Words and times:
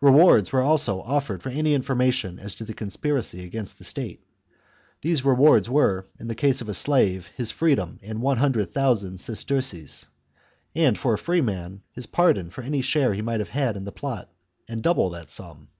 Rewards 0.00 0.52
were 0.52 0.62
also 0.62 1.00
offered 1.00 1.42
for 1.42 1.48
any 1.48 1.76
infor 1.76 1.96
mation 1.96 2.38
as 2.38 2.54
to 2.54 2.64
the 2.64 2.74
conspiracy 2.74 3.44
against 3.44 3.76
the 3.76 3.82
state. 3.82 4.22
These 5.02 5.24
rewards 5.24 5.68
were, 5.68 6.06
in 6.20 6.28
the 6.28 6.36
case 6.36 6.60
of 6.60 6.68
a 6.68 6.74
slave, 6.74 7.28
his 7.36 7.50
freedom 7.50 7.98
and 8.00 8.22
one 8.22 8.36
hundred 8.38 8.72
thousand 8.72 9.16
sesterces 9.18 10.06
(;^85o), 10.76 10.82
and 10.86 10.96
for 10.96 11.14
a 11.14 11.18
free 11.18 11.40
man, 11.40 11.82
a 11.96 12.02
pardon 12.06 12.50
for 12.50 12.62
any 12.62 12.82
share 12.82 13.14
he 13.14 13.22
might 13.22 13.40
have 13.40 13.48
had 13.48 13.76
in 13.76 13.82
the 13.84 13.90
plot 13.90 14.30
and 14.68 14.80
double 14.80 15.10
that 15.10 15.28
sum. 15.28 15.70